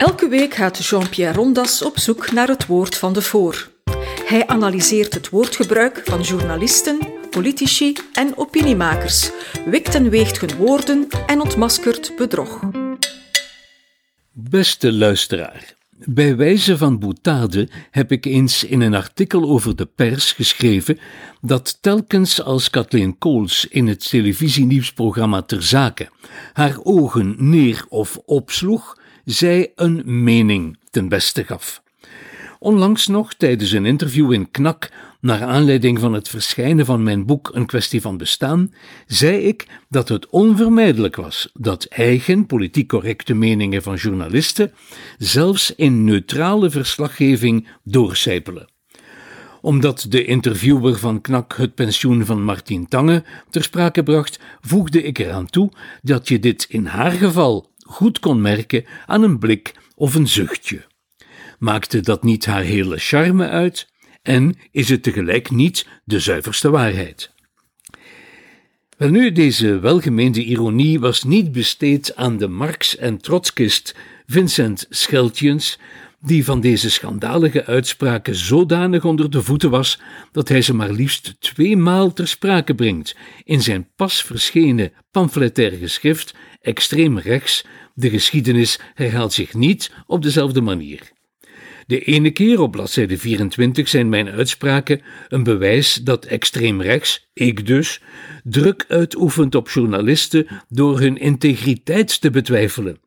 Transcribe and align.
Elke 0.00 0.28
week 0.28 0.54
gaat 0.54 0.84
Jean-Pierre 0.84 1.36
Rondas 1.36 1.82
op 1.82 1.98
zoek 1.98 2.32
naar 2.32 2.48
het 2.48 2.66
woord 2.66 2.96
van 2.96 3.12
de 3.12 3.22
voor. 3.22 3.70
Hij 4.24 4.46
analyseert 4.46 5.14
het 5.14 5.28
woordgebruik 5.28 6.00
van 6.04 6.20
journalisten, 6.20 6.98
politici 7.30 7.96
en 8.12 8.36
opiniemakers, 8.36 9.30
wikt 9.64 9.94
en 9.94 10.10
weegt 10.10 10.40
hun 10.40 10.56
woorden 10.56 11.08
en 11.26 11.40
ontmaskert 11.40 12.12
bedrog. 12.16 12.60
Beste 14.32 14.92
luisteraar, 14.92 15.74
bij 15.90 16.36
wijze 16.36 16.76
van 16.76 16.98
boetade 16.98 17.68
heb 17.90 18.12
ik 18.12 18.24
eens 18.24 18.64
in 18.64 18.80
een 18.80 18.94
artikel 18.94 19.48
over 19.48 19.76
de 19.76 19.86
pers 19.86 20.32
geschreven 20.32 20.98
dat 21.40 21.78
telkens 21.80 22.42
als 22.42 22.70
Kathleen 22.70 23.18
Kools 23.18 23.66
in 23.66 23.86
het 23.86 24.08
televisienieuwsprogramma 24.08 25.42
Ter 25.42 25.62
Zake 25.62 26.08
haar 26.52 26.78
ogen 26.82 27.34
neer 27.38 27.84
of 27.88 28.18
opsloeg, 28.24 28.98
zij 29.30 29.72
een 29.74 30.02
mening 30.22 30.78
ten 30.90 31.08
beste 31.08 31.44
gaf. 31.44 31.82
Onlangs 32.58 33.06
nog, 33.06 33.34
tijdens 33.34 33.72
een 33.72 33.86
interview 33.86 34.32
in 34.32 34.50
Knak, 34.50 34.90
naar 35.20 35.42
aanleiding 35.42 35.98
van 35.98 36.12
het 36.12 36.28
verschijnen 36.28 36.86
van 36.86 37.02
mijn 37.02 37.26
boek 37.26 37.50
Een 37.52 37.66
kwestie 37.66 38.00
van 38.00 38.16
bestaan, 38.16 38.74
zei 39.06 39.36
ik 39.38 39.66
dat 39.88 40.08
het 40.08 40.28
onvermijdelijk 40.28 41.16
was 41.16 41.50
dat 41.52 41.84
eigen 41.84 42.46
politiek 42.46 42.88
correcte 42.88 43.34
meningen 43.34 43.82
van 43.82 43.94
journalisten 43.94 44.72
zelfs 45.18 45.74
in 45.74 46.04
neutrale 46.04 46.70
verslaggeving 46.70 47.68
doorcijpelen 47.84 48.68
omdat 49.60 50.06
de 50.08 50.24
interviewer 50.24 50.98
van 50.98 51.20
Knak 51.20 51.56
het 51.56 51.74
pensioen 51.74 52.24
van 52.24 52.44
Martien 52.44 52.88
Tange 52.88 53.24
ter 53.50 53.62
sprake 53.62 54.02
bracht, 54.02 54.40
voegde 54.60 55.02
ik 55.02 55.18
eraan 55.18 55.46
toe 55.46 55.70
dat 56.02 56.28
je 56.28 56.38
dit 56.38 56.66
in 56.68 56.86
haar 56.86 57.10
geval 57.10 57.69
goed 57.90 58.18
kon 58.18 58.40
merken 58.40 58.84
aan 59.06 59.22
een 59.22 59.38
blik 59.38 59.74
of 59.94 60.14
een 60.14 60.28
zuchtje. 60.28 60.86
Maakte 61.58 62.00
dat 62.00 62.22
niet 62.22 62.46
haar 62.46 62.62
hele 62.62 62.98
charme 62.98 63.48
uit 63.48 63.88
en 64.22 64.56
is 64.70 64.88
het 64.88 65.02
tegelijk 65.02 65.50
niet 65.50 65.86
de 66.04 66.20
zuiverste 66.20 66.70
waarheid? 66.70 67.30
Welnu, 68.96 69.32
deze 69.32 69.78
welgemeende 69.78 70.44
ironie 70.44 71.00
was 71.00 71.22
niet 71.22 71.52
besteed 71.52 72.16
aan 72.16 72.36
de 72.36 72.48
Marx- 72.48 72.96
en 72.96 73.18
Trotskist 73.18 73.94
Vincent 74.26 74.86
Scheltjens, 74.88 75.78
die 76.20 76.44
van 76.44 76.60
deze 76.60 76.90
schandalige 76.90 77.66
uitspraken 77.66 78.34
zodanig 78.34 79.04
onder 79.04 79.30
de 79.30 79.42
voeten 79.42 79.70
was 79.70 80.00
dat 80.32 80.48
hij 80.48 80.62
ze 80.62 80.74
maar 80.74 80.92
liefst 80.92 81.36
tweemaal 81.38 82.12
ter 82.12 82.28
sprake 82.28 82.74
brengt 82.74 83.16
in 83.44 83.62
zijn 83.62 83.88
pas 83.96 84.22
verschenen 84.22 84.92
pamfletaire 85.10 85.76
geschrift 85.76 86.34
Extreem 86.60 87.18
rechts, 87.18 87.64
de 87.94 88.10
geschiedenis 88.10 88.78
herhaalt 88.94 89.32
zich 89.32 89.54
niet 89.54 89.92
op 90.06 90.22
dezelfde 90.22 90.60
manier. 90.60 91.00
De 91.86 92.00
ene 92.00 92.30
keer 92.30 92.60
op 92.60 92.70
bladzijde 92.70 93.18
24 93.18 93.88
zijn 93.88 94.08
mijn 94.08 94.28
uitspraken 94.28 95.00
een 95.28 95.42
bewijs 95.42 95.94
dat 95.94 96.24
extreem 96.24 96.82
rechts, 96.82 97.30
ik 97.32 97.66
dus, 97.66 98.00
druk 98.44 98.84
uitoefent 98.88 99.54
op 99.54 99.68
journalisten 99.68 100.46
door 100.68 101.00
hun 101.00 101.18
integriteit 101.18 102.20
te 102.20 102.30
betwijfelen. 102.30 102.98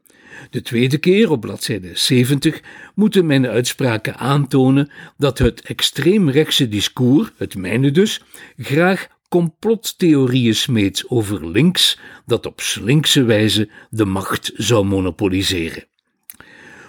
De 0.49 0.61
tweede 0.61 0.97
keer 0.97 1.31
op 1.31 1.41
bladzijde 1.41 1.89
70 1.93 2.61
moeten 2.95 3.25
mijn 3.25 3.47
uitspraken 3.47 4.17
aantonen 4.17 4.89
dat 5.17 5.37
het 5.37 5.61
extreemrechtse 5.61 6.69
discours, 6.69 7.29
het 7.37 7.55
mijne 7.55 7.91
dus, 7.91 8.21
graag 8.57 9.07
complottheorieën 9.29 10.55
smeet 10.55 11.05
over 11.07 11.49
links 11.49 11.99
dat 12.25 12.45
op 12.45 12.61
slinkse 12.61 13.23
wijze 13.23 13.69
de 13.89 14.05
macht 14.05 14.51
zou 14.55 14.85
monopoliseren. 14.85 15.85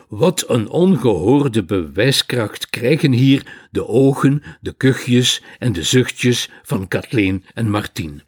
Wat 0.09 0.45
een 0.49 0.69
ongehoorde 0.69 1.65
bewijskracht 1.65 2.71
krijgen 2.71 3.13
hier 3.13 3.69
de 3.71 3.87
ogen, 3.87 4.43
de 4.61 4.73
kuchjes 4.73 5.43
en 5.59 5.73
de 5.73 5.83
zuchtjes 5.83 6.51
van 6.63 6.89
Kathleen 6.89 7.45
en 7.55 7.71
Martien. 7.71 8.23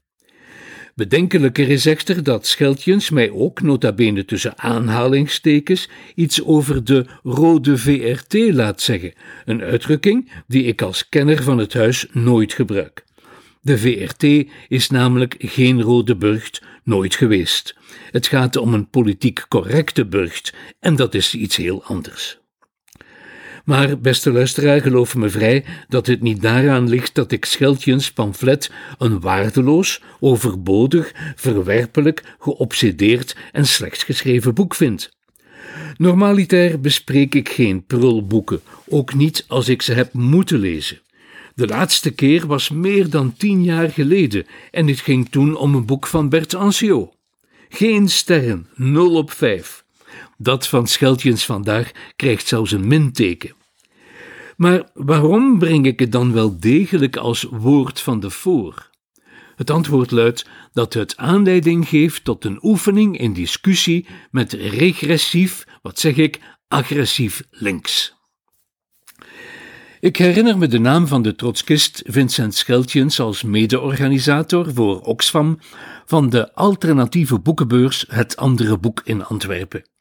Bedenkelijker 0.96 1.68
is 1.68 1.86
echter 1.86 2.22
dat 2.22 2.46
Scheltjens 2.46 3.10
mij 3.10 3.30
ook, 3.30 3.62
nota 3.62 3.92
bene 3.92 4.24
tussen 4.24 4.58
aanhalingstekens, 4.58 5.88
iets 6.14 6.44
over 6.44 6.84
de 6.84 7.06
rode 7.22 7.76
VRT 7.78 8.34
laat 8.34 8.80
zeggen, 8.80 9.12
een 9.44 9.62
uitdrukking 9.62 10.30
die 10.46 10.64
ik 10.64 10.82
als 10.82 11.08
kenner 11.08 11.42
van 11.42 11.58
het 11.58 11.74
huis 11.74 12.06
nooit 12.12 12.52
gebruik. 12.52 13.04
De 13.60 13.78
VRT 13.78 14.48
is 14.68 14.90
namelijk 14.90 15.34
geen 15.38 15.82
rode 15.82 16.16
burcht, 16.16 16.62
nooit 16.84 17.14
geweest. 17.14 17.76
Het 18.10 18.26
gaat 18.26 18.56
om 18.56 18.74
een 18.74 18.88
politiek 18.88 19.44
correcte 19.48 20.06
burcht 20.06 20.54
en 20.80 20.96
dat 20.96 21.14
is 21.14 21.34
iets 21.34 21.56
heel 21.56 21.84
anders. 21.84 22.38
Maar, 23.66 23.98
beste 23.98 24.32
luisteraar, 24.32 24.80
geloof 24.80 25.14
me 25.14 25.28
vrij 25.28 25.64
dat 25.88 26.06
het 26.06 26.22
niet 26.22 26.42
daaraan 26.42 26.88
ligt 26.88 27.14
dat 27.14 27.32
ik 27.32 27.44
Scheltjens 27.44 28.12
pamflet 28.12 28.70
een 28.98 29.20
waardeloos, 29.20 30.02
overbodig, 30.20 31.12
verwerpelijk, 31.36 32.22
geobsedeerd 32.38 33.36
en 33.52 33.66
slecht 33.66 34.02
geschreven 34.02 34.54
boek 34.54 34.74
vind. 34.74 35.10
Normaliter 35.96 36.80
bespreek 36.80 37.34
ik 37.34 37.48
geen 37.48 37.84
prulboeken, 37.84 38.60
ook 38.88 39.14
niet 39.14 39.44
als 39.48 39.68
ik 39.68 39.82
ze 39.82 39.92
heb 39.92 40.12
moeten 40.12 40.58
lezen. 40.58 41.00
De 41.54 41.66
laatste 41.66 42.10
keer 42.10 42.46
was 42.46 42.70
meer 42.70 43.10
dan 43.10 43.34
tien 43.36 43.64
jaar 43.64 43.90
geleden 43.90 44.46
en 44.70 44.86
het 44.86 45.00
ging 45.00 45.28
toen 45.30 45.56
om 45.56 45.74
een 45.74 45.86
boek 45.86 46.06
van 46.06 46.28
Bert 46.28 46.54
Anciot. 46.54 47.14
Geen 47.68 48.08
sterren, 48.08 48.66
0 48.74 49.14
op 49.14 49.30
5. 49.30 49.85
Dat 50.38 50.68
van 50.68 50.86
Scheltjens 50.86 51.44
vandaag 51.44 51.90
krijgt 52.16 52.46
zelfs 52.46 52.72
een 52.72 52.86
minteken. 52.86 53.54
Maar 54.56 54.88
waarom 54.94 55.58
breng 55.58 55.86
ik 55.86 55.98
het 55.98 56.12
dan 56.12 56.32
wel 56.32 56.60
degelijk 56.60 57.16
als 57.16 57.42
woord 57.42 58.00
van 58.00 58.20
de 58.20 58.30
voor? 58.30 58.90
Het 59.56 59.70
antwoord 59.70 60.10
luidt 60.10 60.46
dat 60.72 60.94
het 60.94 61.16
aanleiding 61.16 61.88
geeft 61.88 62.24
tot 62.24 62.44
een 62.44 62.58
oefening 62.62 63.18
in 63.18 63.32
discussie 63.32 64.06
met 64.30 64.52
regressief, 64.52 65.64
wat 65.82 65.98
zeg 65.98 66.16
ik, 66.16 66.40
agressief 66.68 67.42
links. 67.50 68.14
Ik 70.00 70.16
herinner 70.16 70.58
me 70.58 70.66
de 70.66 70.78
naam 70.78 71.06
van 71.06 71.22
de 71.22 71.34
trotskist 71.34 72.02
Vincent 72.06 72.54
Scheltjens 72.54 73.20
als 73.20 73.42
mede-organisator 73.42 74.74
voor 74.74 75.00
Oxfam 75.00 75.58
van 76.06 76.30
de 76.30 76.54
alternatieve 76.54 77.38
boekenbeurs 77.38 78.04
Het 78.08 78.36
Andere 78.36 78.78
Boek 78.78 79.00
in 79.04 79.24
Antwerpen. 79.24 79.95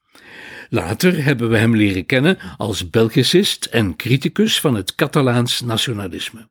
Later 0.70 1.24
hebben 1.24 1.50
we 1.50 1.58
hem 1.58 1.76
leren 1.76 2.06
kennen 2.06 2.38
als 2.58 2.90
Belgicist 2.90 3.66
en 3.66 3.96
criticus 3.96 4.60
van 4.60 4.76
het 4.76 4.96
Catalaans 4.96 5.62
nationalisme. 5.62 6.48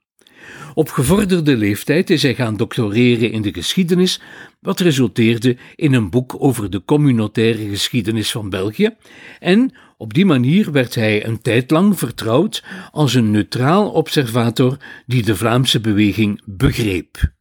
Op 0.75 0.89
gevorderde 0.89 1.57
leeftijd 1.57 2.11
is 2.11 2.23
hij 2.23 2.35
gaan 2.35 2.57
doctoreren 2.57 3.31
in 3.31 3.43
de 3.43 3.53
geschiedenis, 3.53 4.21
wat 4.61 4.81
resulteerde 4.81 5.57
in 5.75 5.93
een 5.93 6.11
boek 6.11 6.35
over 6.39 6.71
de 6.71 6.85
communautaire 6.85 7.69
geschiedenis 7.69 8.31
van 8.31 8.51
België, 8.51 8.91
en 9.39 9.75
op 9.97 10.15
die 10.15 10.27
manier 10.27 10.73
werd 10.73 10.95
hij 10.95 11.27
een 11.27 11.43
tijd 11.43 11.71
lang 11.71 11.99
vertrouwd 11.99 12.65
als 12.91 13.15
een 13.15 13.31
neutraal 13.31 13.91
observator 13.91 14.77
die 15.07 15.23
de 15.23 15.37
Vlaamse 15.37 15.81
beweging 15.81 16.43
begreep. 16.45 17.33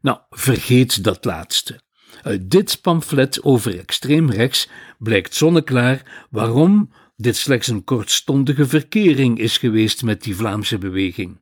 Nou, 0.00 0.18
vergeet 0.30 1.04
dat 1.04 1.24
laatste. 1.24 1.83
Uit 2.24 2.50
dit 2.50 2.78
pamflet 2.80 3.42
over 3.42 3.78
extreem 3.78 4.30
rechts 4.30 4.68
blijkt 4.98 5.34
zonneklaar 5.34 6.26
waarom 6.30 6.90
dit 7.16 7.36
slechts 7.36 7.68
een 7.68 7.84
kortstondige 7.84 8.66
verkering 8.66 9.38
is 9.38 9.58
geweest 9.58 10.02
met 10.02 10.22
die 10.22 10.36
Vlaamse 10.36 10.78
beweging. 10.78 11.40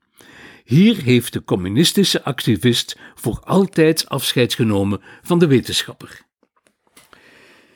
Hier 0.65 1.03
heeft 1.03 1.33
de 1.33 1.45
communistische 1.45 2.25
activist 2.25 2.99
voor 3.15 3.41
altijd 3.45 4.09
afscheid 4.09 4.55
genomen 4.55 5.01
van 5.23 5.39
de 5.39 5.47
wetenschapper. 5.47 6.21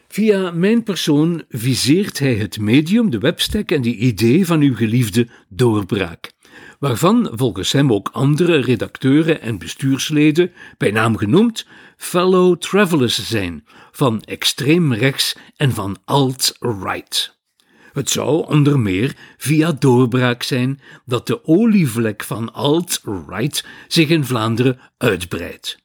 Via 0.08 0.50
mijn 0.50 0.82
persoon 0.82 1.44
viseert 1.48 2.18
hij 2.18 2.34
het 2.34 2.60
medium, 2.60 3.10
de 3.10 3.18
webstack 3.18 3.70
en 3.70 3.82
de 3.82 3.94
idee 3.94 4.46
van 4.46 4.60
uw 4.60 4.74
geliefde 4.74 5.28
doorbraak, 5.48 6.32
waarvan 6.78 7.30
volgens 7.32 7.72
hem 7.72 7.92
ook 7.92 8.08
andere 8.12 8.56
redacteuren 8.60 9.40
en 9.40 9.58
bestuursleden, 9.58 10.52
bij 10.78 10.90
naam 10.90 11.16
genoemd, 11.16 11.66
fellow 11.96 12.56
travelers 12.56 13.28
zijn, 13.28 13.66
van 13.92 14.22
extreem 14.22 14.94
rechts 14.94 15.36
en 15.56 15.72
van 15.72 15.96
alt-right. 16.04 17.36
Het 17.92 18.10
zou 18.10 18.46
onder 18.46 18.78
meer 18.78 19.16
via 19.36 19.72
doorbraak 19.72 20.42
zijn 20.42 20.80
dat 21.04 21.26
de 21.26 21.44
olievlek 21.44 22.24
van 22.24 22.52
alt-right 22.52 23.64
zich 23.88 24.08
in 24.08 24.24
Vlaanderen 24.24 24.78
uitbreidt. 24.98 25.84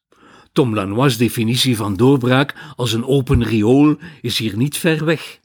Tom 0.53 0.75
Lanois' 0.75 1.17
definitie 1.17 1.75
van 1.75 1.95
doorbraak 1.95 2.55
als 2.75 2.93
een 2.93 3.05
open 3.05 3.43
riool 3.43 3.97
is 4.21 4.38
hier 4.38 4.57
niet 4.57 4.77
ver 4.77 5.05
weg. 5.05 5.39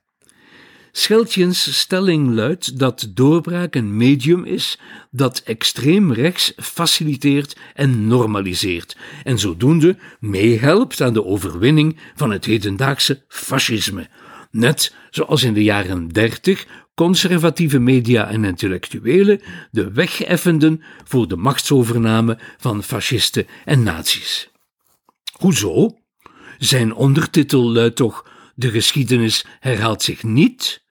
Scheltjens 0.99 1.79
stelling 1.79 2.35
luidt 2.35 2.79
dat 2.79 3.09
doorbraak 3.15 3.75
een 3.75 3.97
medium 3.97 4.45
is 4.45 4.79
dat 5.11 5.39
extreem 5.45 6.13
rechts 6.13 6.53
faciliteert 6.57 7.57
en 7.75 8.07
normaliseert 8.07 8.97
en 9.25 9.39
zodoende 9.39 9.97
meehelpt 10.21 11.01
aan 11.01 11.13
de 11.13 11.25
overwinning 11.25 11.97
van 12.15 12.31
het 12.31 12.45
hedendaagse 12.45 13.25
fascisme, 13.29 14.09
net 14.51 14.95
zoals 15.11 15.43
in 15.43 15.55
de 15.55 15.63
jaren 15.63 16.09
dertig 16.09 16.67
conservatieve 16.95 17.79
media 17.79 18.29
en 18.29 18.45
intellectuelen 18.45 19.41
de 19.71 19.93
weg 19.93 20.23
effenden 20.23 20.83
voor 21.05 21.29
de 21.29 21.37
machtsovername 21.37 22.39
van 22.59 22.83
fascisten 22.83 23.47
en 23.65 23.83
nazi's. 23.83 24.51
Hoezo? 25.33 25.99
Zijn 26.59 26.95
ondertitel 26.95 27.73
luidt 27.73 27.97
toch: 27.97 28.29
De 28.55 28.71
geschiedenis 28.71 29.45
herhaalt 29.61 30.03
zich 30.03 30.23
niet? 30.23 30.85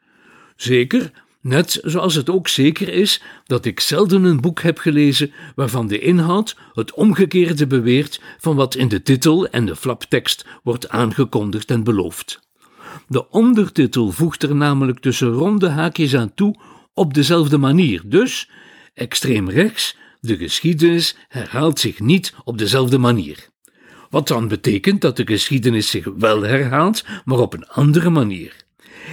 Zeker, 0.55 1.11
net 1.41 1.79
zoals 1.83 2.15
het 2.15 2.29
ook 2.29 2.47
zeker 2.47 2.89
is 2.89 3.21
dat 3.45 3.65
ik 3.65 3.79
zelden 3.79 4.23
een 4.23 4.41
boek 4.41 4.61
heb 4.61 4.77
gelezen 4.77 5.31
waarvan 5.55 5.87
de 5.87 5.99
inhoud 5.99 6.57
het 6.73 6.93
omgekeerde 6.93 7.67
beweert 7.67 8.21
van 8.37 8.55
wat 8.55 8.75
in 8.75 8.87
de 8.87 9.01
titel 9.01 9.47
en 9.47 9.65
de 9.65 9.75
flaptekst 9.75 10.45
wordt 10.63 10.89
aangekondigd 10.89 11.71
en 11.71 11.83
beloofd. 11.83 12.43
De 13.07 13.29
ondertitel 13.29 14.11
voegt 14.11 14.43
er 14.43 14.55
namelijk 14.55 14.99
tussen 14.99 15.31
ronde 15.31 15.69
haakjes 15.69 16.15
aan 16.15 16.33
toe 16.33 16.55
op 16.93 17.13
dezelfde 17.13 17.57
manier. 17.57 18.01
Dus, 18.05 18.49
extreem 18.93 19.49
rechts, 19.49 19.97
de 20.19 20.37
geschiedenis 20.37 21.15
herhaalt 21.27 21.79
zich 21.79 21.99
niet 21.99 22.33
op 22.43 22.57
dezelfde 22.57 22.97
manier. 22.97 23.49
Wat 24.09 24.27
dan 24.27 24.47
betekent 24.47 25.01
dat 25.01 25.17
de 25.17 25.25
geschiedenis 25.25 25.89
zich 25.89 26.05
wel 26.17 26.41
herhaalt, 26.41 27.05
maar 27.25 27.39
op 27.39 27.53
een 27.53 27.67
andere 27.67 28.09
manier. 28.09 28.64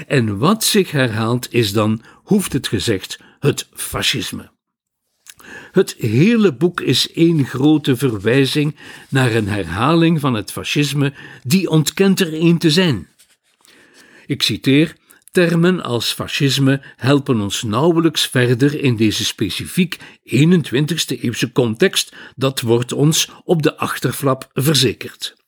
En 0.07 0.39
wat 0.39 0.65
zich 0.65 0.91
herhaalt 0.91 1.53
is 1.53 1.73
dan, 1.73 2.03
hoeft 2.23 2.53
het 2.53 2.69
gezegd, 2.69 3.19
het 3.39 3.69
fascisme. 3.73 4.51
Het 5.73 5.95
hele 5.99 6.55
boek 6.55 6.81
is 6.81 7.13
één 7.13 7.45
grote 7.47 7.97
verwijzing 7.97 8.77
naar 9.09 9.35
een 9.35 9.49
herhaling 9.49 10.21
van 10.21 10.35
het 10.35 10.53
fascisme, 10.53 11.13
die 11.43 11.69
ontkent 11.69 12.21
er 12.21 12.33
één 12.33 12.59
te 12.59 12.71
zijn. 12.71 13.09
Ik 14.27 14.43
citeer: 14.43 14.97
Termen 15.31 15.83
als 15.83 16.13
fascisme 16.13 16.83
helpen 16.97 17.41
ons 17.41 17.63
nauwelijks 17.63 18.27
verder 18.27 18.81
in 18.81 18.97
deze 18.97 19.25
specifiek 19.25 19.99
21ste 20.25 21.21
eeuwse 21.21 21.53
context, 21.53 22.15
dat 22.37 22.61
wordt 22.61 22.93
ons 22.93 23.31
op 23.45 23.63
de 23.63 23.77
achterflap 23.77 24.51
verzekerd. 24.53 25.42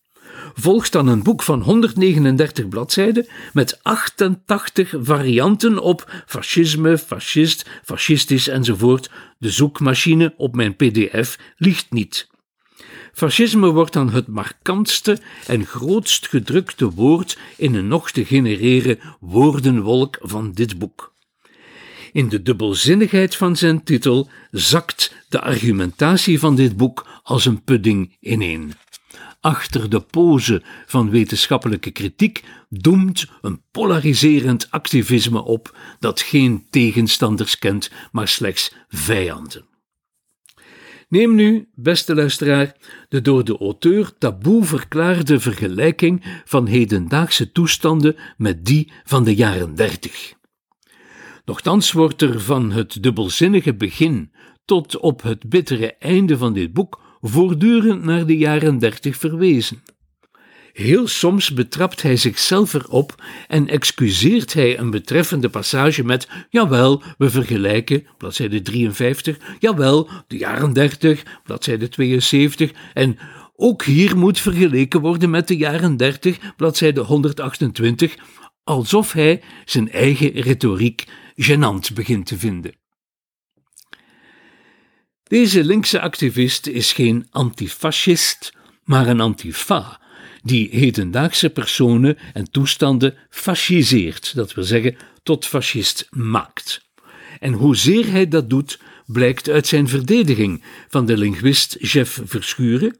Volgt 0.54 0.92
dan 0.92 1.06
een 1.06 1.22
boek 1.22 1.42
van 1.42 1.60
139 1.62 2.68
bladzijden 2.68 3.26
met 3.52 3.82
88 3.82 4.94
varianten 4.98 5.78
op 5.78 6.22
fascisme, 6.26 6.98
fascist, 6.98 7.70
fascistisch 7.84 8.48
enzovoort. 8.48 9.10
De 9.38 9.50
zoekmachine 9.50 10.34
op 10.36 10.54
mijn 10.54 10.76
PDF 10.76 11.38
ligt 11.56 11.86
niet. 11.90 12.28
Fascisme 13.12 13.70
wordt 13.70 13.92
dan 13.92 14.10
het 14.10 14.26
markantste 14.26 15.18
en 15.46 15.66
grootst 15.66 16.28
gedrukte 16.28 16.90
woord 16.90 17.38
in 17.56 17.74
een 17.74 17.88
nog 17.88 18.10
te 18.10 18.24
genereren 18.24 18.98
woordenwolk 19.20 20.18
van 20.20 20.52
dit 20.52 20.78
boek. 20.78 21.12
In 22.12 22.28
de 22.28 22.42
dubbelzinnigheid 22.42 23.36
van 23.36 23.56
zijn 23.56 23.84
titel 23.84 24.28
zakt 24.50 25.14
de 25.28 25.40
argumentatie 25.40 26.38
van 26.38 26.56
dit 26.56 26.76
boek 26.76 27.06
als 27.22 27.44
een 27.44 27.62
pudding 27.62 28.16
ineen. 28.20 28.72
Achter 29.40 29.90
de 29.90 30.00
pose 30.00 30.62
van 30.86 31.10
wetenschappelijke 31.10 31.90
kritiek 31.90 32.44
doemt 32.68 33.26
een 33.40 33.62
polariserend 33.70 34.70
activisme 34.70 35.44
op 35.44 35.76
dat 35.98 36.20
geen 36.20 36.66
tegenstanders 36.70 37.58
kent, 37.58 37.90
maar 38.12 38.28
slechts 38.28 38.74
vijanden. 38.88 39.64
Neem 41.08 41.34
nu, 41.34 41.68
beste 41.74 42.14
luisteraar, 42.14 42.76
de 43.08 43.20
door 43.20 43.44
de 43.44 43.58
auteur 43.58 44.18
taboe 44.18 44.64
verklaarde 44.64 45.40
vergelijking 45.40 46.24
van 46.44 46.66
hedendaagse 46.66 47.52
toestanden 47.52 48.16
met 48.36 48.64
die 48.64 48.92
van 49.04 49.24
de 49.24 49.34
jaren 49.34 49.74
dertig. 49.74 50.34
Nochtans 51.44 51.92
wordt 51.92 52.22
er 52.22 52.40
van 52.40 52.70
het 52.70 53.02
dubbelzinnige 53.02 53.74
begin 53.74 54.32
tot 54.64 54.98
op 54.98 55.22
het 55.22 55.48
bittere 55.48 55.94
einde 55.98 56.38
van 56.38 56.52
dit 56.52 56.72
boek 56.72 57.03
voortdurend 57.26 58.04
naar 58.04 58.26
de 58.26 58.36
jaren 58.36 58.78
dertig 58.78 59.16
verwezen. 59.16 59.82
Heel 60.72 61.06
soms 61.06 61.52
betrapt 61.52 62.02
hij 62.02 62.16
zichzelf 62.16 62.74
erop 62.74 63.22
en 63.48 63.68
excuseert 63.68 64.52
hij 64.52 64.78
een 64.78 64.90
betreffende 64.90 65.48
passage 65.48 66.04
met: 66.04 66.28
Jawel, 66.50 67.02
we 67.18 67.30
vergelijken, 67.30 68.06
bladzijde 68.18 68.62
53, 68.62 69.38
jawel, 69.58 70.08
de 70.26 70.36
jaren 70.36 70.72
30, 70.72 71.22
bladzijde 71.44 71.88
72, 71.88 72.70
en 72.94 73.18
ook 73.56 73.84
hier 73.84 74.16
moet 74.16 74.40
vergeleken 74.40 75.00
worden 75.00 75.30
met 75.30 75.48
de 75.48 75.56
jaren 75.56 75.96
30, 75.96 76.38
bladzijde 76.56 77.00
128, 77.00 78.14
alsof 78.64 79.12
hij 79.12 79.42
zijn 79.64 79.90
eigen 79.90 80.30
retoriek 80.30 81.04
gênant 81.36 81.94
begint 81.94 82.26
te 82.26 82.38
vinden. 82.38 82.83
Deze 85.24 85.64
linkse 85.64 86.00
activist 86.00 86.66
is 86.66 86.92
geen 86.92 87.26
antifascist, 87.30 88.52
maar 88.84 89.08
een 89.08 89.20
antifa 89.20 90.00
die 90.44 90.68
hedendaagse 90.70 91.50
personen 91.50 92.18
en 92.32 92.50
toestanden 92.50 93.14
fasciseert, 93.30 94.34
dat 94.34 94.54
wil 94.54 94.64
zeggen 94.64 94.96
tot 95.22 95.46
fascist 95.46 96.06
maakt. 96.10 96.88
En 97.40 97.52
hoezeer 97.52 98.10
hij 98.10 98.28
dat 98.28 98.50
doet, 98.50 98.78
blijkt 99.06 99.48
uit 99.48 99.66
zijn 99.66 99.88
verdediging 99.88 100.62
van 100.88 101.06
de 101.06 101.16
linguist 101.16 101.76
Jeff 101.80 102.20
Verschuren, 102.24 102.98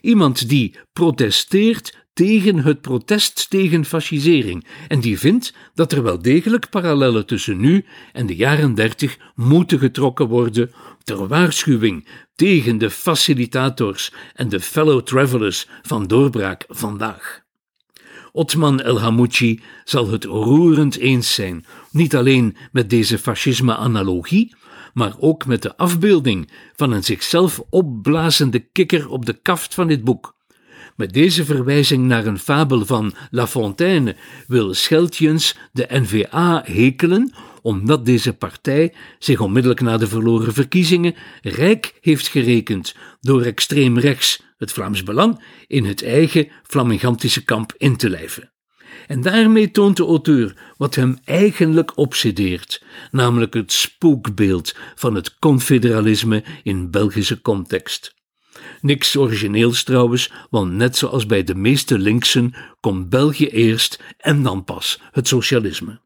iemand 0.00 0.48
die 0.48 0.74
protesteert 0.92 1.98
tegen 2.12 2.58
het 2.58 2.80
protest 2.80 3.50
tegen 3.50 3.84
fascisering 3.84 4.66
en 4.88 5.00
die 5.00 5.18
vindt 5.18 5.54
dat 5.74 5.92
er 5.92 6.02
wel 6.02 6.22
degelijk 6.22 6.70
parallellen 6.70 7.26
tussen 7.26 7.60
nu 7.60 7.84
en 8.12 8.26
de 8.26 8.36
jaren 8.36 8.74
dertig 8.74 9.18
moeten 9.34 9.78
getrokken 9.78 10.28
worden 10.28 10.72
ter 11.04 11.26
waarschuwing 11.26 12.08
tegen 12.34 12.78
de 12.78 12.90
facilitators 12.90 14.12
en 14.34 14.48
de 14.48 14.60
fellow 14.60 15.02
travelers 15.02 15.68
van 15.82 16.06
doorbraak 16.06 16.64
vandaag. 16.68 17.42
Otman 18.32 18.80
El 18.80 19.00
Hamouchi 19.00 19.60
zal 19.84 20.08
het 20.10 20.24
roerend 20.24 20.96
eens 20.96 21.34
zijn, 21.34 21.64
niet 21.90 22.16
alleen 22.16 22.56
met 22.72 22.90
deze 22.90 23.18
fascisme-analogie, 23.18 24.54
maar 24.94 25.14
ook 25.18 25.46
met 25.46 25.62
de 25.62 25.76
afbeelding 25.76 26.50
van 26.76 26.92
een 26.92 27.04
zichzelf 27.04 27.62
opblazende 27.70 28.58
kikker 28.58 29.08
op 29.08 29.26
de 29.26 29.40
kaft 29.42 29.74
van 29.74 29.86
dit 29.88 30.04
boek. 30.04 30.38
Met 31.00 31.12
deze 31.12 31.44
verwijzing 31.44 32.06
naar 32.06 32.26
een 32.26 32.38
fabel 32.38 32.86
van 32.86 33.14
La 33.30 33.46
Fontaine 33.46 34.16
wil 34.46 34.74
Scheltjens 34.74 35.56
de 35.72 35.86
NVA 35.88 36.62
hekelen 36.66 37.32
omdat 37.62 38.06
deze 38.06 38.32
partij 38.32 38.94
zich 39.18 39.40
onmiddellijk 39.40 39.80
na 39.80 39.96
de 39.96 40.06
verloren 40.06 40.52
verkiezingen 40.52 41.14
rijk 41.42 41.98
heeft 42.00 42.28
gerekend 42.28 42.94
door 43.20 43.42
extreem 43.42 43.98
rechts, 43.98 44.42
het 44.56 44.72
Vlaams 44.72 45.02
Belang, 45.02 45.44
in 45.66 45.84
het 45.84 46.02
eigen 46.02 46.48
flamingantische 46.62 47.44
kamp 47.44 47.74
in 47.76 47.96
te 47.96 48.10
lijven. 48.10 48.52
En 49.06 49.20
daarmee 49.20 49.70
toont 49.70 49.96
de 49.96 50.04
auteur 50.04 50.56
wat 50.76 50.94
hem 50.94 51.18
eigenlijk 51.24 51.96
obsedeert, 51.96 52.82
namelijk 53.10 53.54
het 53.54 53.72
spookbeeld 53.72 54.76
van 54.94 55.14
het 55.14 55.38
confederalisme 55.38 56.44
in 56.62 56.90
Belgische 56.90 57.40
context. 57.40 58.18
Niks 58.80 59.16
origineels 59.16 59.82
trouwens, 59.82 60.32
want 60.50 60.72
net 60.72 60.96
zoals 60.96 61.26
bij 61.26 61.44
de 61.44 61.54
meeste 61.54 61.98
linksen 61.98 62.54
komt 62.80 63.08
België 63.08 63.46
eerst 63.46 64.02
en 64.16 64.42
dan 64.42 64.64
pas 64.64 65.00
het 65.10 65.28
socialisme. 65.28 66.00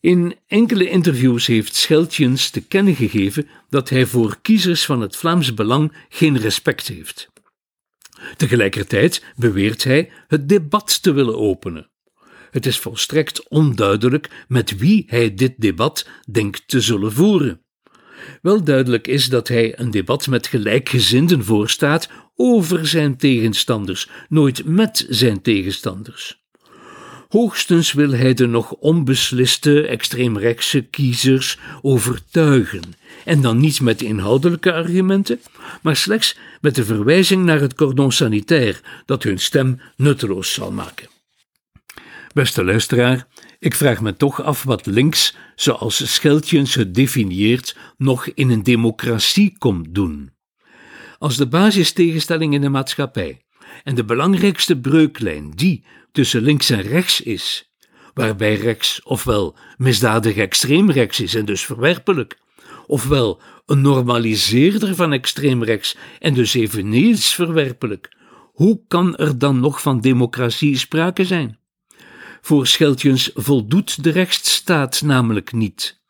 In 0.00 0.36
enkele 0.46 0.88
interviews 0.88 1.46
heeft 1.46 1.74
Scheltjens 1.74 2.50
te 2.50 2.60
kennen 2.60 2.94
gegeven 2.94 3.48
dat 3.68 3.88
hij 3.88 4.06
voor 4.06 4.38
kiezers 4.42 4.84
van 4.84 5.00
het 5.00 5.16
Vlaams 5.16 5.54
Belang 5.54 5.92
geen 6.08 6.38
respect 6.38 6.88
heeft. 6.88 7.30
Tegelijkertijd 8.36 9.24
beweert 9.36 9.84
hij 9.84 10.10
het 10.28 10.48
debat 10.48 11.02
te 11.02 11.12
willen 11.12 11.38
openen. 11.38 11.90
Het 12.50 12.66
is 12.66 12.78
volstrekt 12.78 13.48
onduidelijk 13.48 14.44
met 14.48 14.76
wie 14.76 15.04
hij 15.06 15.34
dit 15.34 15.54
debat 15.56 16.08
denkt 16.30 16.68
te 16.68 16.80
zullen 16.80 17.12
voeren. 17.12 17.61
Wel 18.42 18.64
duidelijk 18.64 19.06
is 19.06 19.28
dat 19.28 19.48
hij 19.48 19.78
een 19.78 19.90
debat 19.90 20.26
met 20.26 20.46
gelijkgezinden 20.46 21.44
voorstaat 21.44 22.08
over 22.36 22.86
zijn 22.86 23.16
tegenstanders, 23.16 24.08
nooit 24.28 24.64
met 24.64 25.06
zijn 25.08 25.42
tegenstanders. 25.42 26.40
Hoogstens 27.28 27.92
wil 27.92 28.10
hij 28.10 28.34
de 28.34 28.46
nog 28.46 28.72
onbesliste 28.72 29.86
extreemrechtse 29.86 30.82
kiezers 30.82 31.58
overtuigen, 31.82 32.82
en 33.24 33.40
dan 33.40 33.58
niet 33.58 33.80
met 33.80 34.02
inhoudelijke 34.02 34.72
argumenten, 34.72 35.40
maar 35.82 35.96
slechts 35.96 36.36
met 36.60 36.74
de 36.74 36.84
verwijzing 36.84 37.44
naar 37.44 37.60
het 37.60 37.74
cordon 37.74 38.12
sanitaire 38.12 38.78
dat 39.06 39.22
hun 39.22 39.38
stem 39.38 39.80
nutteloos 39.96 40.52
zal 40.52 40.72
maken. 40.72 41.08
Beste 42.34 42.64
luisteraar, 42.64 43.26
ik 43.62 43.74
vraag 43.74 44.00
me 44.00 44.16
toch 44.16 44.42
af 44.42 44.62
wat 44.62 44.86
links, 44.86 45.36
zoals 45.54 46.14
Scheltjens 46.14 46.74
het 46.74 46.94
definieert, 46.94 47.76
nog 47.96 48.26
in 48.26 48.50
een 48.50 48.62
democratie 48.62 49.58
komt 49.58 49.94
doen. 49.94 50.30
Als 51.18 51.36
de 51.36 51.46
basistegenstelling 51.46 52.54
in 52.54 52.60
de 52.60 52.68
maatschappij 52.68 53.42
en 53.84 53.94
de 53.94 54.04
belangrijkste 54.04 54.80
breuklijn 54.80 55.50
die 55.50 55.84
tussen 56.12 56.42
links 56.42 56.70
en 56.70 56.80
rechts 56.80 57.20
is, 57.20 57.72
waarbij 58.14 58.54
rechts 58.54 59.02
ofwel 59.02 59.56
misdadig 59.76 60.36
extreemrechts 60.36 61.20
is 61.20 61.34
en 61.34 61.44
dus 61.44 61.64
verwerpelijk, 61.64 62.38
ofwel 62.86 63.40
een 63.66 63.80
normaliseerder 63.80 64.94
van 64.94 65.12
extreemrechts 65.12 65.96
en 66.18 66.34
dus 66.34 66.54
eveneens 66.54 67.34
verwerpelijk. 67.34 68.16
Hoe 68.52 68.80
kan 68.88 69.16
er 69.16 69.38
dan 69.38 69.60
nog 69.60 69.82
van 69.82 70.00
democratie 70.00 70.78
sprake 70.78 71.24
zijn? 71.24 71.60
Voor 72.44 72.66
Scheltjens 72.66 73.30
voldoet 73.34 74.04
de 74.04 74.10
rechtsstaat 74.10 75.02
namelijk 75.02 75.52
niet. 75.52 76.00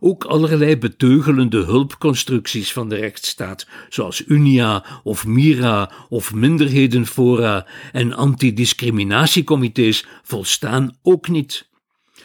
Ook 0.00 0.24
allerlei 0.24 0.78
beteugelende 0.78 1.64
hulpconstructies 1.64 2.72
van 2.72 2.88
de 2.88 2.96
rechtsstaat, 2.96 3.66
zoals 3.88 4.24
Unia 4.26 5.00
of 5.02 5.26
Mira 5.26 5.92
of 6.08 6.34
minderhedenfora 6.34 7.66
en 7.92 8.12
antidiscriminatiecomité's, 8.12 10.06
volstaan 10.22 10.96
ook 11.02 11.28
niet. 11.28 11.68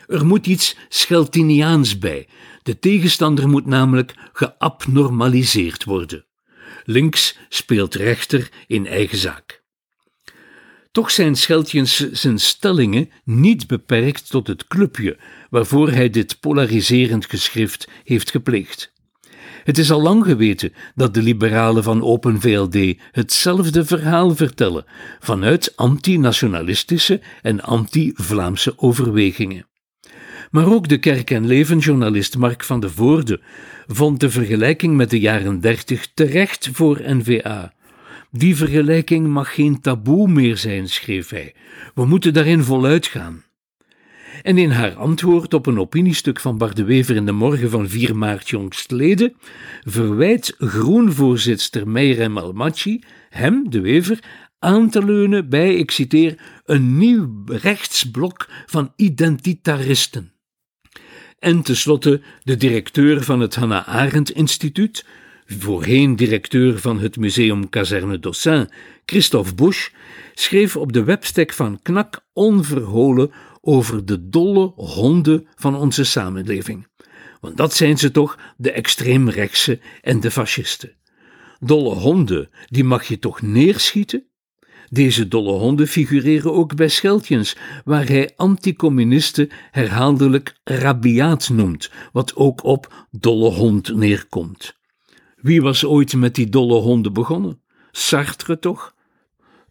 Er 0.07 0.25
moet 0.25 0.47
iets 0.47 0.75
Scheltiniaans 0.89 1.97
bij. 1.97 2.27
De 2.63 2.79
tegenstander 2.79 3.49
moet 3.49 3.65
namelijk 3.65 4.13
geabnormaliseerd 4.33 5.83
worden. 5.83 6.25
Links 6.83 7.37
speelt 7.49 7.95
rechter 7.95 8.49
in 8.67 8.87
eigen 8.87 9.17
zaak. 9.17 9.62
Toch 10.93 11.11
zijn 11.11 11.35
Scheltjens 11.35 12.11
zijn 12.11 12.39
stellingen 12.39 13.09
niet 13.23 13.67
beperkt 13.67 14.29
tot 14.29 14.47
het 14.47 14.67
clubje 14.67 15.17
waarvoor 15.49 15.91
hij 15.91 16.09
dit 16.09 16.39
polariserend 16.39 17.25
geschrift 17.25 17.89
heeft 18.03 18.31
gepleegd. 18.31 18.93
Het 19.63 19.77
is 19.77 19.91
al 19.91 20.01
lang 20.01 20.25
geweten 20.25 20.73
dat 20.95 21.13
de 21.13 21.21
liberalen 21.21 21.83
van 21.83 22.03
Open 22.03 22.41
VLD 22.41 22.97
hetzelfde 23.11 23.85
verhaal 23.85 24.35
vertellen, 24.35 24.85
vanuit 25.19 25.73
anti-nationalistische 25.75 27.21
en 27.41 27.61
anti-Vlaamse 27.61 28.73
overwegingen. 28.77 29.67
Maar 30.51 30.73
ook 30.73 30.87
de 30.87 30.97
kerk- 30.97 31.31
en 31.31 31.47
levenjournalist 31.47 32.37
Mark 32.37 32.63
van 32.63 32.79
de 32.79 32.89
Voorde 32.89 33.41
vond 33.87 34.19
de 34.19 34.29
vergelijking 34.29 34.95
met 34.95 35.09
de 35.09 35.19
jaren 35.19 35.59
dertig 35.59 36.07
terecht 36.13 36.69
voor 36.73 37.01
NVA. 37.05 37.73
Die 38.35 38.55
vergelijking 38.55 39.27
mag 39.27 39.53
geen 39.53 39.81
taboe 39.81 40.27
meer 40.27 40.57
zijn, 40.57 40.89
schreef 40.89 41.29
hij. 41.29 41.55
We 41.95 42.05
moeten 42.05 42.33
daarin 42.33 42.63
voluit 42.63 43.05
gaan. 43.07 43.43
En 44.41 44.57
in 44.57 44.69
haar 44.69 44.93
antwoord 44.95 45.53
op 45.53 45.65
een 45.65 45.79
opiniestuk 45.79 46.39
van 46.39 46.57
Bart 46.57 46.75
de 46.75 46.83
Wever 46.83 47.15
in 47.15 47.25
de 47.25 47.31
morgen 47.31 47.69
van 47.69 47.89
4 47.89 48.15
maart 48.15 48.49
jongstleden 48.49 49.33
verwijt 49.83 50.55
groenvoorzitter 50.57 51.87
Meirem 51.87 52.37
Almachi 52.37 53.03
hem, 53.29 53.69
de 53.69 53.81
Wever, 53.81 54.19
aan 54.59 54.89
te 54.89 55.05
leunen 55.05 55.49
bij, 55.49 55.75
ik 55.75 55.91
citeer, 55.91 56.61
een 56.65 56.97
nieuw 56.97 57.43
rechtsblok 57.45 58.49
van 58.65 58.93
identitaristen. 58.95 60.31
En 61.39 61.61
tenslotte 61.61 62.21
de 62.43 62.57
directeur 62.57 63.23
van 63.23 63.39
het 63.39 63.55
Hannah 63.55 63.87
Arendt 63.87 64.31
Instituut, 64.31 65.05
voorheen 65.59 66.15
directeur 66.15 66.79
van 66.79 66.99
het 66.99 67.17
Museum 67.17 67.69
Kazerne 67.69 68.19
Dossin, 68.19 68.69
Christophe 69.05 69.55
Busch, 69.55 69.89
schreef 70.33 70.75
op 70.75 70.93
de 70.93 71.03
webstack 71.03 71.53
van 71.53 71.79
Knak 71.81 72.25
onverholen 72.33 73.31
over 73.61 74.05
de 74.05 74.29
dolle 74.29 74.71
honden 74.75 75.47
van 75.55 75.75
onze 75.75 76.03
samenleving. 76.03 76.87
Want 77.41 77.57
dat 77.57 77.73
zijn 77.73 77.97
ze 77.97 78.11
toch, 78.11 78.37
de 78.57 78.71
extreemrechtse 78.71 79.79
en 80.01 80.19
de 80.19 80.31
fascisten. 80.31 80.95
Dolle 81.59 81.95
honden, 81.95 82.49
die 82.65 82.83
mag 82.83 83.03
je 83.03 83.19
toch 83.19 83.41
neerschieten? 83.41 84.27
Deze 84.89 85.27
dolle 85.27 85.51
honden 85.51 85.87
figureren 85.87 86.53
ook 86.53 86.75
bij 86.75 86.87
Scheltjens, 86.87 87.55
waar 87.85 88.07
hij 88.07 88.31
anticommunisten 88.35 89.49
herhaaldelijk 89.71 90.55
rabiaat 90.63 91.49
noemt, 91.49 91.89
wat 92.11 92.35
ook 92.35 92.63
op 92.63 93.07
dolle 93.11 93.49
hond 93.49 93.95
neerkomt. 93.95 94.81
Wie 95.43 95.61
was 95.61 95.83
ooit 95.85 96.13
met 96.15 96.35
die 96.35 96.49
dolle 96.49 96.79
honden 96.79 97.13
begonnen? 97.13 97.59
Sartre 97.91 98.59
toch? 98.59 98.95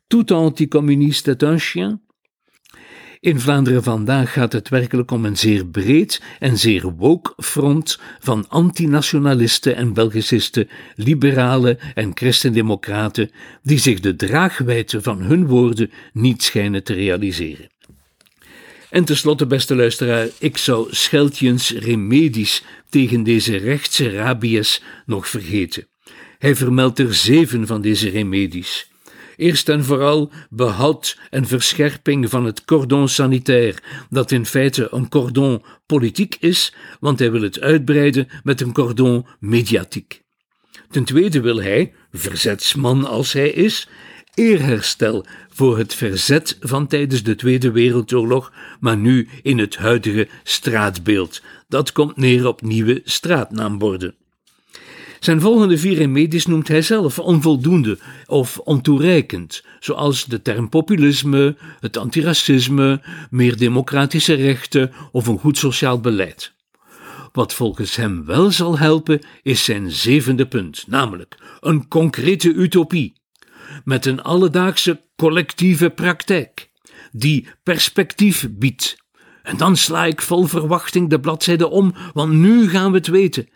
Tout 0.06 0.30
anticommuniste 0.30 1.30
est 1.30 1.42
un 1.42 1.58
chien? 1.58 2.00
In 3.20 3.40
Vlaanderen 3.40 3.82
vandaag 3.82 4.32
gaat 4.32 4.52
het 4.52 4.68
werkelijk 4.68 5.10
om 5.10 5.24
een 5.24 5.36
zeer 5.36 5.66
breed 5.66 6.22
en 6.38 6.58
zeer 6.58 6.92
woke 6.96 7.32
front 7.36 7.98
van 8.20 8.48
antinationalisten 8.48 9.76
en 9.76 9.92
Belgicisten, 9.92 10.68
liberalen 10.94 11.78
en 11.94 12.10
christendemocraten, 12.14 13.30
die 13.62 13.78
zich 13.78 14.00
de 14.00 14.16
draagwijte 14.16 15.02
van 15.02 15.20
hun 15.20 15.46
woorden 15.46 15.90
niet 16.12 16.42
schijnen 16.42 16.84
te 16.84 16.92
realiseren. 16.92 17.71
En 18.92 19.04
tenslotte, 19.04 19.46
beste 19.46 19.74
luisteraar, 19.74 20.28
ik 20.38 20.56
zou 20.56 20.86
Scheltjens 20.90 21.70
remedies 21.70 22.64
tegen 22.88 23.22
deze 23.22 23.56
rechtse 23.56 24.10
rabies 24.10 24.82
nog 25.06 25.28
vergeten. 25.28 25.86
Hij 26.38 26.56
vermeldt 26.56 26.98
er 26.98 27.14
zeven 27.14 27.66
van 27.66 27.80
deze 27.80 28.08
remedies. 28.08 28.90
Eerst 29.36 29.68
en 29.68 29.84
vooral 29.84 30.30
behoud 30.50 31.18
en 31.30 31.46
verscherping 31.46 32.30
van 32.30 32.44
het 32.44 32.64
cordon 32.64 33.08
sanitair, 33.08 33.82
dat 34.10 34.30
in 34.30 34.46
feite 34.46 34.88
een 34.90 35.08
cordon 35.08 35.62
politiek 35.86 36.36
is, 36.40 36.74
want 37.00 37.18
hij 37.18 37.30
wil 37.30 37.42
het 37.42 37.60
uitbreiden 37.60 38.28
met 38.42 38.60
een 38.60 38.72
cordon 38.72 39.26
mediatiek. 39.40 40.22
Ten 40.90 41.04
tweede 41.04 41.40
wil 41.40 41.62
hij, 41.62 41.92
verzetsman 42.10 43.04
als 43.04 43.32
hij 43.32 43.50
is, 43.50 43.88
eerherstel 44.34 45.24
voor 45.48 45.78
het 45.78 45.94
verzet 45.94 46.56
van 46.60 46.86
tijdens 46.86 47.22
de 47.22 47.34
Tweede 47.34 47.70
Wereldoorlog, 47.70 48.52
maar 48.80 48.96
nu 48.96 49.28
in 49.42 49.58
het 49.58 49.76
huidige 49.76 50.28
straatbeeld. 50.42 51.42
Dat 51.68 51.92
komt 51.92 52.16
neer 52.16 52.46
op 52.46 52.62
nieuwe 52.62 53.00
straatnaamborden. 53.04 54.14
Zijn 55.20 55.40
volgende 55.40 55.78
vier 55.78 55.96
remedies 55.96 56.46
noemt 56.46 56.68
hij 56.68 56.82
zelf 56.82 57.18
onvoldoende 57.18 57.98
of 58.26 58.58
ontoereikend, 58.58 59.64
zoals 59.80 60.24
de 60.24 60.42
term 60.42 60.68
populisme, 60.68 61.56
het 61.80 61.96
antiracisme, 61.96 63.02
meer 63.30 63.56
democratische 63.56 64.34
rechten 64.34 64.92
of 65.12 65.26
een 65.26 65.38
goed 65.38 65.58
sociaal 65.58 66.00
beleid. 66.00 66.52
Wat 67.32 67.54
volgens 67.54 67.96
hem 67.96 68.24
wel 68.24 68.50
zal 68.50 68.78
helpen, 68.78 69.20
is 69.42 69.64
zijn 69.64 69.90
zevende 69.90 70.46
punt, 70.46 70.84
namelijk 70.86 71.38
een 71.60 71.88
concrete 71.88 72.52
utopie 72.52 73.20
met 73.84 74.06
een 74.06 74.22
alledaagse 74.22 75.00
collectieve 75.16 75.90
praktijk, 75.90 76.70
die 77.12 77.48
perspectief 77.62 78.48
biedt. 78.50 78.96
En 79.42 79.56
dan 79.56 79.76
sla 79.76 80.04
ik 80.04 80.22
vol 80.22 80.44
verwachting 80.44 81.10
de 81.10 81.20
bladzijde 81.20 81.68
om, 81.68 81.94
want 82.12 82.32
nu 82.32 82.68
gaan 82.68 82.90
we 82.90 82.96
het 82.96 83.06
weten. 83.06 83.48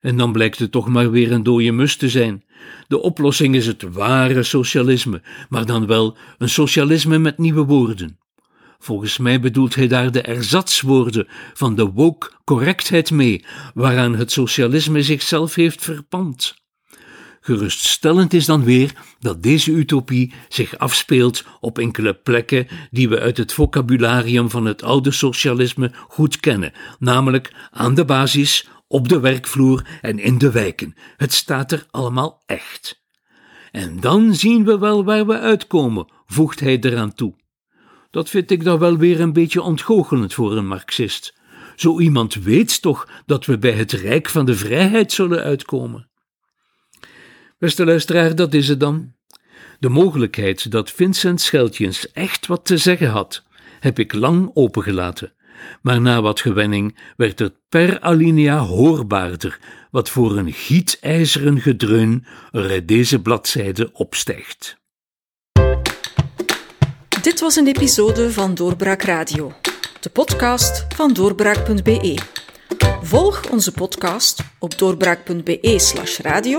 En 0.00 0.16
dan 0.16 0.32
blijkt 0.32 0.58
het 0.58 0.72
toch 0.72 0.88
maar 0.88 1.10
weer 1.10 1.32
een 1.32 1.42
dode 1.42 1.70
mus 1.70 1.96
te 1.96 2.08
zijn. 2.08 2.44
De 2.88 3.00
oplossing 3.00 3.54
is 3.54 3.66
het 3.66 3.82
ware 3.82 4.42
socialisme, 4.42 5.22
maar 5.48 5.66
dan 5.66 5.86
wel 5.86 6.16
een 6.38 6.48
socialisme 6.48 7.18
met 7.18 7.38
nieuwe 7.38 7.64
woorden. 7.64 8.18
Volgens 8.78 9.18
mij 9.18 9.40
bedoelt 9.40 9.74
hij 9.74 9.88
daar 9.88 10.12
de 10.12 10.20
erzatswoorden 10.20 11.26
van 11.54 11.74
de 11.74 11.90
woke 11.90 12.30
correctheid 12.44 13.10
mee, 13.10 13.44
waaraan 13.74 14.16
het 14.16 14.32
socialisme 14.32 15.02
zichzelf 15.02 15.54
heeft 15.54 15.82
verpand. 15.84 16.54
Geruststellend 17.46 18.32
is 18.32 18.46
dan 18.46 18.64
weer 18.64 18.92
dat 19.18 19.42
deze 19.42 19.70
utopie 19.70 20.32
zich 20.48 20.78
afspeelt 20.78 21.44
op 21.60 21.78
enkele 21.78 22.14
plekken 22.14 22.66
die 22.90 23.08
we 23.08 23.20
uit 23.20 23.36
het 23.36 23.52
vocabularium 23.52 24.50
van 24.50 24.64
het 24.64 24.82
oude 24.82 25.10
socialisme 25.10 25.90
goed 26.08 26.40
kennen, 26.40 26.72
namelijk 26.98 27.52
aan 27.70 27.94
de 27.94 28.04
basis, 28.04 28.68
op 28.88 29.08
de 29.08 29.20
werkvloer 29.20 29.86
en 30.00 30.18
in 30.18 30.38
de 30.38 30.50
wijken. 30.50 30.94
Het 31.16 31.32
staat 31.32 31.72
er 31.72 31.86
allemaal 31.90 32.42
echt. 32.46 33.02
En 33.72 34.00
dan 34.00 34.34
zien 34.34 34.64
we 34.64 34.78
wel 34.78 35.04
waar 35.04 35.26
we 35.26 35.38
uitkomen, 35.38 36.12
voegt 36.26 36.60
hij 36.60 36.80
eraan 36.80 37.14
toe. 37.14 37.34
Dat 38.10 38.28
vind 38.28 38.50
ik 38.50 38.64
dan 38.64 38.78
wel 38.78 38.96
weer 38.96 39.20
een 39.20 39.32
beetje 39.32 39.62
ontgoochelend 39.62 40.34
voor 40.34 40.56
een 40.56 40.66
Marxist. 40.66 41.34
Zo 41.76 42.00
iemand 42.00 42.34
weet 42.34 42.82
toch 42.82 43.08
dat 43.26 43.46
we 43.46 43.58
bij 43.58 43.72
het 43.72 43.92
rijk 43.92 44.28
van 44.28 44.46
de 44.46 44.54
vrijheid 44.54 45.12
zullen 45.12 45.42
uitkomen. 45.42 46.08
Beste 47.58 47.84
luisteraar, 47.84 48.34
dat 48.34 48.54
is 48.54 48.68
het 48.68 48.80
dan. 48.80 49.14
De 49.78 49.88
mogelijkheid 49.88 50.70
dat 50.70 50.90
Vincent 50.90 51.40
Scheltjens 51.40 52.12
echt 52.12 52.46
wat 52.46 52.64
te 52.64 52.76
zeggen 52.76 53.08
had, 53.08 53.44
heb 53.80 53.98
ik 53.98 54.12
lang 54.12 54.50
opengelaten. 54.54 55.32
Maar 55.82 56.00
na 56.00 56.22
wat 56.22 56.40
gewenning 56.40 56.98
werd 57.16 57.38
het 57.38 57.54
per 57.68 58.00
alinea 58.00 58.58
hoorbaarder 58.58 59.58
wat 59.90 60.08
voor 60.08 60.36
een 60.36 60.52
gietijzeren 60.52 61.60
gedreun 61.60 62.26
er 62.52 62.70
uit 62.70 62.88
deze 62.88 63.22
bladzijde 63.22 63.92
opstijgt. 63.92 64.76
Dit 67.22 67.40
was 67.40 67.56
een 67.56 67.66
episode 67.66 68.32
van 68.32 68.54
Doorbraak 68.54 69.02
Radio, 69.02 69.52
de 70.00 70.10
podcast 70.10 70.86
van 70.94 71.12
doorbraak.be. 71.12 72.18
Volg 73.02 73.50
onze 73.50 73.72
podcast 73.72 74.40
op 74.58 74.78
doorbraak.be/radio 74.78 76.58